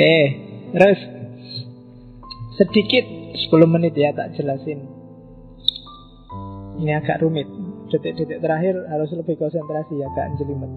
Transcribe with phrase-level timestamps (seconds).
[0.00, 0.16] Oke,
[0.72, 0.96] terus
[2.56, 3.04] sedikit
[3.36, 4.80] 10 menit ya tak jelasin.
[6.80, 7.44] Ini agak rumit.
[7.92, 10.72] Detik-detik terakhir harus lebih konsentrasi ya, agak jelimet.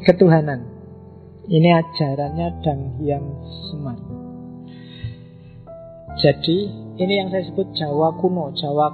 [0.00, 0.64] Ketuhanan.
[1.44, 3.28] Ini ajarannya Dang Hyang
[3.68, 4.00] Semar.
[6.16, 6.58] Jadi
[7.04, 8.88] ini yang saya sebut Jawa kuno, Jawa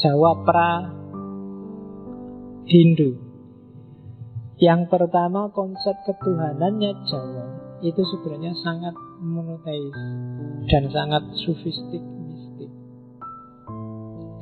[0.00, 0.72] Jawa pra
[2.72, 3.20] Hindu.
[4.56, 9.96] Yang pertama konsep ketuhanannya Jawa itu sebenarnya sangat monoteis
[10.70, 12.70] dan sangat sufistik mistik.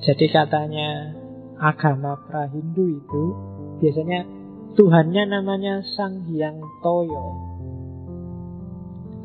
[0.03, 1.15] Jadi katanya
[1.63, 3.25] agama pra-Hindu itu
[3.79, 4.27] biasanya
[4.73, 7.25] Tuhannya namanya Sang Hyang Toyo.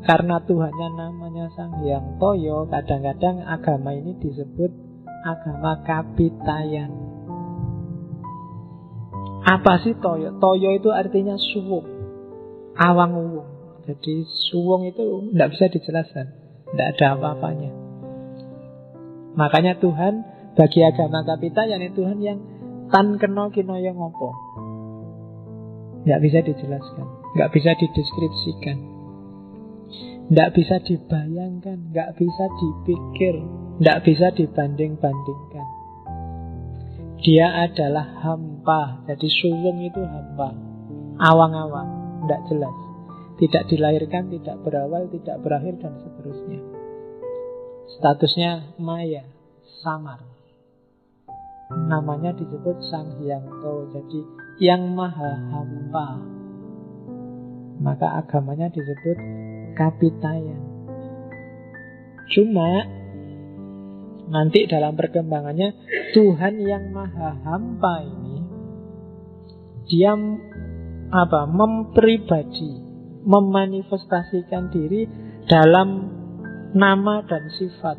[0.04, 4.70] Karena Tuhannya namanya Sang Hyang Toyo, kadang-kadang agama ini disebut
[5.24, 6.92] agama kapitayan.
[9.48, 10.36] Apa sih Toyo?
[10.36, 11.88] Toyo itu artinya suwung,
[12.76, 13.57] awang uwung.
[13.88, 14.20] Jadi
[14.52, 16.26] suwung itu tidak bisa dijelaskan,
[16.76, 17.72] tidak ada apa-apanya.
[19.32, 22.38] Makanya Tuhan bagi agama kapitayan itu Tuhan yang
[22.92, 23.48] tan keno
[23.80, 24.36] yang ngopo.
[26.04, 28.78] Nggak bisa dijelaskan, nggak bisa dideskripsikan,
[30.36, 33.40] nggak bisa dibayangkan, nggak bisa dipikir,
[33.80, 35.66] nggak bisa dibanding-bandingkan.
[37.24, 40.54] Dia adalah hampa, jadi suwung itu hampa,
[41.18, 41.90] awang-awang,
[42.28, 42.87] nggak jelas,
[43.38, 46.60] tidak dilahirkan, tidak berawal, tidak berakhir dan seterusnya.
[47.98, 49.24] Statusnya maya,
[49.80, 50.20] samar.
[51.68, 54.20] Namanya disebut Sang Hyangto, jadi
[54.58, 56.18] yang maha hampa.
[57.78, 59.16] Maka agamanya disebut
[59.78, 60.58] kapitayan.
[62.34, 62.84] Cuma
[64.28, 65.72] nanti dalam perkembangannya
[66.12, 68.36] Tuhan yang maha hampa ini
[69.88, 70.12] dia
[71.08, 72.87] apa mempribadi
[73.24, 75.08] memanifestasikan diri
[75.48, 76.12] dalam
[76.74, 77.96] nama dan sifat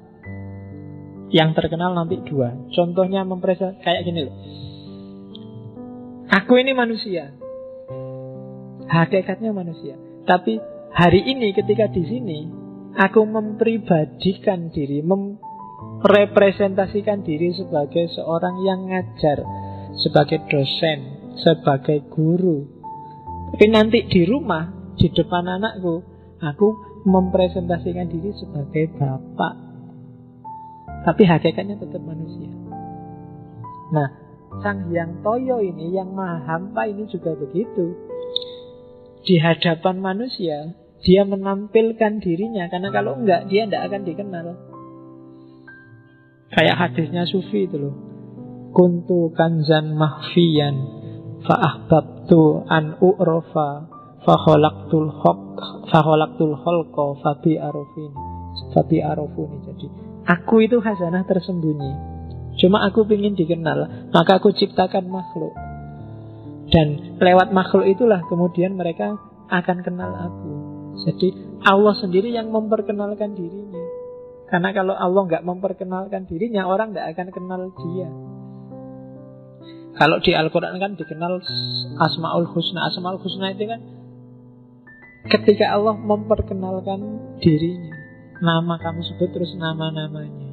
[1.29, 2.53] yang terkenal nanti dua.
[2.73, 4.35] Contohnya mempresentasikan kayak gini loh.
[6.29, 7.33] Aku ini manusia.
[8.89, 9.95] Hakikatnya manusia.
[10.25, 10.59] Tapi
[10.93, 12.49] hari ini ketika di sini
[12.97, 19.43] aku mempribadikan diri, merepresentasikan diri sebagai seorang yang ngajar,
[19.97, 20.99] sebagai dosen,
[21.37, 22.65] sebagai guru.
[23.53, 24.69] Tapi nanti di rumah,
[24.99, 26.03] di depan anakku,
[26.43, 26.67] aku
[27.07, 29.53] mempresentasikan diri sebagai bapak.
[31.07, 32.51] Tapi hakikatnya tetap manusia.
[33.95, 34.07] Nah,
[34.59, 37.95] Sang Hyang Toyo ini, yang maha hampa ini juga begitu.
[39.23, 42.67] Di hadapan manusia, dia menampilkan dirinya.
[42.67, 44.45] Karena kalau enggak, dia tidak akan dikenal.
[46.51, 47.95] Kayak hadisnya Sufi itu loh.
[48.75, 50.75] Kuntu kanzan mahfiyan
[51.45, 55.39] fa'ahbabtu an u'rofa fakholaktul hok
[55.87, 58.19] fakholaktul holko fabi arofini
[58.75, 59.87] fabi arofuni jadi
[60.27, 62.19] aku itu khazanah tersembunyi
[62.59, 65.55] Cuma aku ingin dikenal, maka aku ciptakan makhluk.
[66.69, 69.15] Dan lewat makhluk itulah kemudian mereka
[69.47, 70.51] akan kenal aku.
[71.07, 71.31] Jadi
[71.63, 73.79] Allah sendiri yang memperkenalkan dirinya.
[74.51, 78.09] Karena kalau Allah nggak memperkenalkan dirinya, orang nggak akan kenal dia.
[79.95, 81.39] Kalau di Al-Quran kan dikenal
[81.95, 82.91] Asma'ul Husna.
[82.91, 83.79] Asma'ul Husna itu kan
[85.29, 86.99] ketika Allah memperkenalkan
[87.39, 87.95] dirinya.
[88.39, 90.49] Nama kamu sebut terus nama-namanya.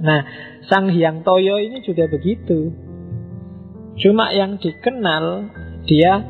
[0.00, 0.20] Nah,
[0.68, 2.72] Sang Hyang Toyo ini juga begitu.
[4.00, 5.50] Cuma yang dikenal
[5.84, 6.24] dia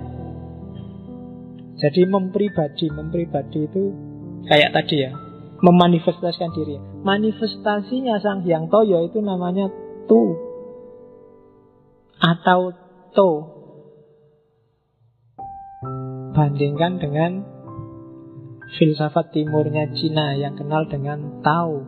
[1.78, 3.82] jadi mempribadi, mempribadi itu
[4.46, 5.12] kayak tadi ya,
[5.62, 6.76] memanifestasikan diri.
[7.06, 9.70] Manifestasinya Sang Hyang Toyo itu namanya
[10.10, 10.34] tu
[12.20, 12.74] atau
[13.14, 13.30] to.
[16.30, 17.59] Bandingkan dengan
[18.78, 21.83] filsafat timurnya Cina yang kenal dengan tau.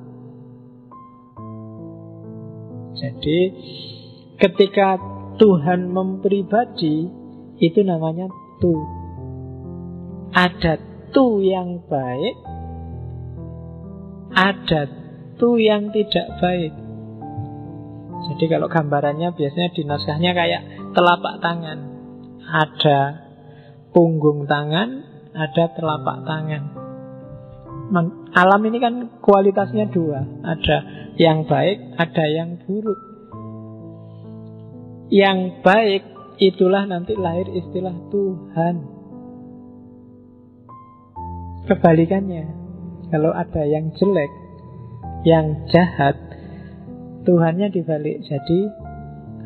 [2.98, 3.38] Jadi
[4.38, 4.98] ketika
[5.38, 7.08] Tuhan mempribadi
[7.62, 8.26] itu namanya
[8.58, 8.74] tu.
[10.32, 10.80] Ada
[11.12, 12.36] tu yang baik,
[14.32, 14.88] ada
[15.36, 16.72] tu yang tidak baik.
[18.32, 20.62] Jadi kalau gambarannya biasanya di naskahnya kayak
[20.96, 21.78] telapak tangan.
[22.42, 23.00] Ada
[23.92, 24.88] punggung tangan,
[25.36, 26.81] ada telapak tangan.
[28.32, 30.24] Alam ini kan kualitasnya dua.
[30.46, 30.78] Ada
[31.18, 33.00] yang baik, ada yang buruk.
[35.12, 36.02] Yang baik
[36.40, 38.76] itulah nanti lahir istilah Tuhan.
[41.68, 42.44] Kebalikannya,
[43.12, 44.32] kalau ada yang jelek,
[45.28, 46.16] yang jahat,
[47.22, 48.60] Tuhannya dibalik jadi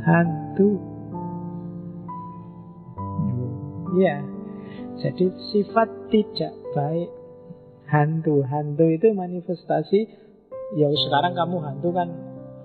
[0.07, 0.81] hantu.
[4.01, 4.23] Ya,
[5.03, 7.16] jadi sifat tidak baik
[7.91, 8.43] hantu.
[8.47, 10.01] Hantu itu manifestasi
[10.75, 12.09] ya sekarang kamu hantu kan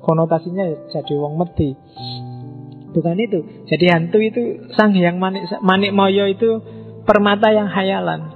[0.01, 1.77] konotasinya jadi wong mati.
[2.91, 3.39] Bukan itu.
[3.71, 4.41] Jadi hantu itu
[4.75, 6.59] sang yang manik, manik moyo itu
[7.07, 8.35] permata yang hayalan.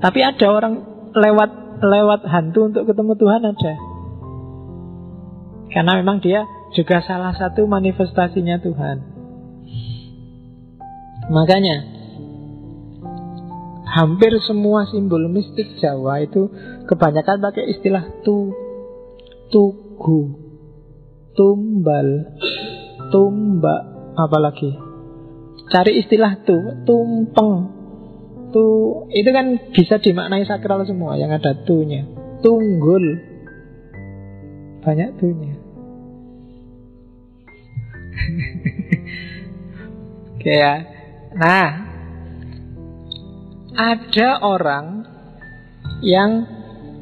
[0.00, 0.74] Tapi ada orang
[1.16, 1.50] lewat
[1.80, 3.74] lewat hantu untuk ketemu Tuhan ada.
[5.70, 6.44] Karena memang dia
[6.76, 8.96] juga salah satu manifestasinya Tuhan.
[11.30, 11.99] Makanya
[13.90, 16.46] hampir semua simbol mistik Jawa itu
[16.86, 18.54] kebanyakan pakai istilah tu,
[19.50, 20.22] tugu,
[21.34, 22.38] tumbal,
[23.10, 23.82] tumbak,
[24.14, 24.70] apalagi.
[25.70, 27.78] Cari istilah tu, tumpeng.
[28.50, 28.66] Tu
[29.14, 32.02] itu kan bisa dimaknai sakral semua yang ada tunya.
[32.42, 33.22] Tunggul.
[34.82, 35.54] Banyak tunya.
[40.34, 40.82] Oke ya.
[41.38, 41.89] Nah,
[43.80, 45.08] ada orang
[46.04, 46.44] yang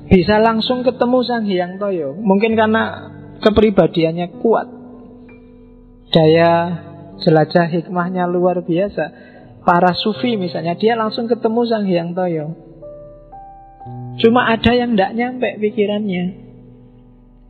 [0.06, 2.14] bisa langsung ketemu Sang Hyang Toyo.
[2.14, 3.10] Mungkin karena
[3.42, 4.69] kepribadiannya kuat.
[6.14, 6.52] Daya
[7.19, 9.26] jelajah hikmahnya luar biasa.
[9.66, 12.46] Para sufi misalnya, dia langsung ketemu Sang Hyang Toyo.
[14.22, 16.46] Cuma ada yang tidak nyampe pikirannya.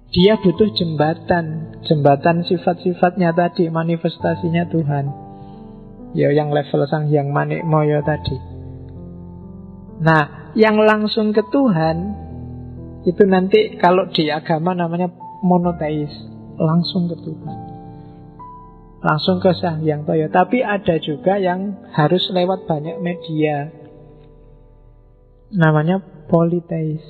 [0.08, 5.04] Dia butuh jembatan Jembatan sifat-sifatnya tadi Manifestasinya Tuhan
[6.16, 8.57] Ya yang level sang yang manik moyo tadi
[9.99, 11.97] Nah yang langsung ke Tuhan
[13.06, 15.11] Itu nanti kalau di agama namanya
[15.43, 16.11] monoteis
[16.59, 17.59] Langsung ke Tuhan
[18.99, 23.71] Langsung ke sang yang toyo Tapi ada juga yang harus lewat banyak media
[25.55, 27.03] Namanya politeis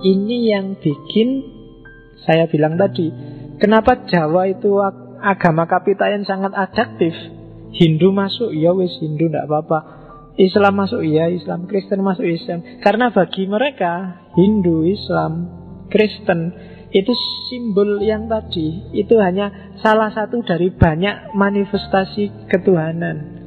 [0.00, 1.44] ini yang bikin
[2.24, 3.12] saya bilang tadi,
[3.60, 4.80] kenapa Jawa itu
[5.20, 7.12] agama kapita yang sangat adaptif.
[7.70, 9.99] Hindu masuk, ya wis Hindu tidak apa-apa.
[10.40, 11.68] Islam masuk, ya Islam.
[11.68, 12.64] Kristen masuk Islam.
[12.80, 15.52] Karena bagi mereka Hindu, Islam,
[15.92, 16.56] Kristen
[16.90, 17.12] itu
[17.46, 23.38] simbol yang tadi itu hanya salah satu dari banyak manifestasi ketuhanan.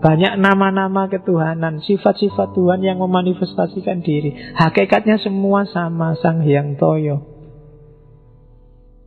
[0.00, 4.32] Banyak nama-nama ketuhanan, sifat-sifat Tuhan yang memanifestasikan diri.
[4.56, 7.20] Hakikatnya semua sama Sang Hyang Toyo.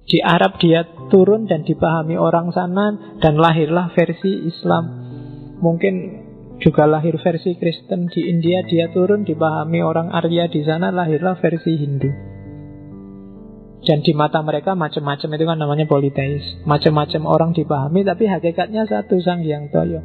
[0.06, 4.86] Di Arab dia turun dan dipahami orang sana dan lahirlah versi Islam.
[5.58, 6.23] Mungkin
[6.62, 11.74] juga lahir versi Kristen di India dia turun dipahami orang Arya di sana lahirlah versi
[11.80, 12.12] Hindu.
[13.84, 16.44] Dan di mata mereka macam-macam itu kan namanya politeis.
[16.64, 20.00] Macam-macam orang dipahami tapi hakikatnya satu Sang Hyang Toyo.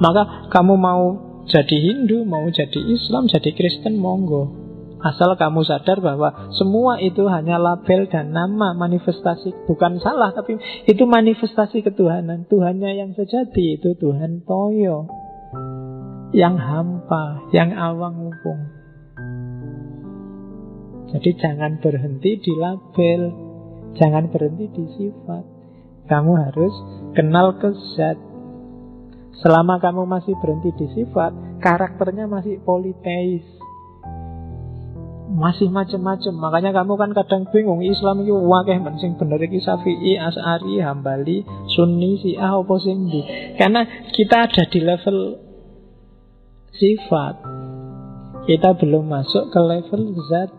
[0.00, 1.02] Maka kamu mau
[1.44, 4.56] jadi Hindu, mau jadi Islam, jadi Kristen, monggo.
[5.00, 11.08] Asal kamu sadar bahwa semua itu hanya label dan nama manifestasi Bukan salah, tapi itu
[11.08, 15.08] manifestasi ketuhanan Tuhannya yang sejati itu Tuhan Toyo
[16.30, 18.60] Yang hampa, yang awang mumpung
[21.10, 23.22] Jadi jangan berhenti di label
[23.98, 25.44] Jangan berhenti di sifat
[26.06, 26.74] Kamu harus
[27.18, 28.30] kenal ke zat
[29.40, 31.32] Selama kamu masih berhenti di sifat,
[31.64, 33.40] karakternya masih politeis.
[35.32, 36.34] Masih macam-macam.
[36.36, 41.40] Makanya kamu kan kadang bingung Islam itu wakeh sing bener iki Syafi'i, As'ari, Hambali,
[41.72, 42.74] Sunni, Syiah apa
[43.56, 43.80] Karena
[44.12, 45.16] kita ada di level
[46.76, 47.34] sifat.
[48.46, 50.50] Kita belum masuk ke level zat.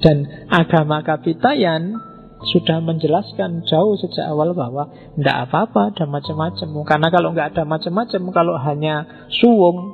[0.00, 1.92] Dan agama kapitayan
[2.40, 6.68] sudah menjelaskan jauh sejak awal bahwa tidak apa-apa ada macam-macam.
[6.88, 9.92] Karena kalau nggak ada macam-macam, kalau hanya suwung,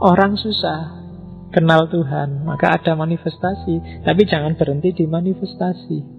[0.00, 1.04] orang susah
[1.52, 2.48] kenal Tuhan.
[2.48, 6.15] Maka ada manifestasi, tapi jangan berhenti di manifestasi.